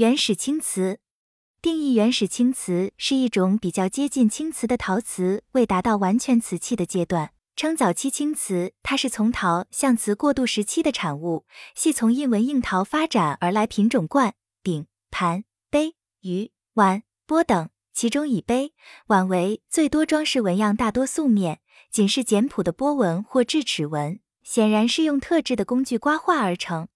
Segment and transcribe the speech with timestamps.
[0.00, 0.98] 原始青瓷
[1.60, 8.72] 定义：原始青瓷是一种比较接近青瓷的陶瓷，未达到完全瓷器的阶段，称早期青瓷。
[8.82, 11.44] 它是从陶向瓷过渡时期的产物，
[11.74, 14.32] 系从印纹硬陶发展而来品种罐、
[14.62, 18.72] 鼎、盘、杯、盂、碗、钵等，其中以杯、
[19.08, 21.60] 碗为最多，装饰纹样大多素面，
[21.90, 26.88] 仅是简朴的波纹或智齿纹，显然是用特制的工具刮画而成。